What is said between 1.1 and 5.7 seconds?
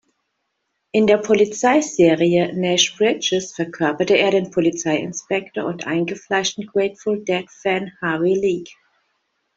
Polizei-Serie "Nash Bridges" verkörperte er den Polizei-Inspektor